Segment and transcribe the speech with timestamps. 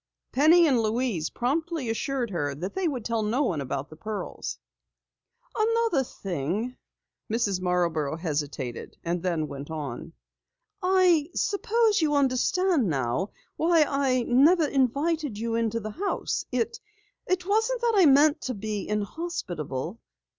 [0.31, 4.57] Penny and Louise promptly assured her that they would tell no one about the pearls.
[5.55, 6.75] "Another thing"
[7.31, 7.61] Mrs.
[7.61, 10.13] Marborough hesitated and then went on.
[10.81, 16.45] "I suppose you understand now why I never invited you into the house.
[16.51, 16.79] It
[17.45, 19.99] wasn't that I meant to be inhospitable."